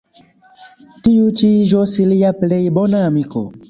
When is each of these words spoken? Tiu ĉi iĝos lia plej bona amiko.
Tiu 1.09 1.29
ĉi 1.43 1.51
iĝos 1.61 1.97
lia 2.11 2.35
plej 2.43 2.63
bona 2.81 3.09
amiko. 3.15 3.51